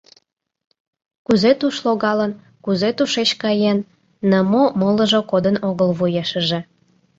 Кузе 1.25 1.51
туш 1.59 1.75
логалын, 1.85 2.31
кузе 2.63 2.89
тушеч 2.97 3.29
каен— 3.41 3.79
нымо 4.29 4.63
молыжо 4.79 5.21
кодын 5.31 5.55
огыл 5.69 5.89
вуешыже. 5.99 6.59